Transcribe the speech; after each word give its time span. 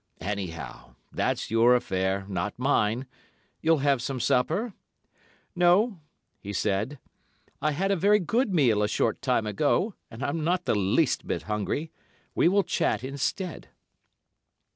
Anyhow, 0.21 0.95
that's 1.11 1.51
your 1.51 1.75
affair, 1.75 2.25
not 2.27 2.57
mine. 2.57 3.05
You'll 3.61 3.85
have 3.85 4.01
some 4.01 4.19
supper?' 4.19 4.73
"'No,' 5.55 5.99
he 6.39 6.51
said; 6.53 6.97
'I 7.61 7.71
had 7.73 7.91
a 7.91 7.95
very 7.95 8.17
good 8.17 8.51
meal 8.51 8.81
a 8.81 8.87
short 8.87 9.21
time 9.21 9.45
ago, 9.45 9.93
and 10.09 10.23
I'm 10.23 10.43
not 10.43 10.65
the 10.65 10.73
least 10.73 11.27
bit 11.27 11.43
hungry. 11.43 11.91
We 12.33 12.47
will 12.47 12.63
chat 12.63 13.03
instead. 13.03 13.67